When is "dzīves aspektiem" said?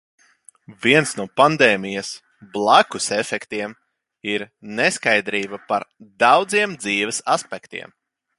6.85-7.97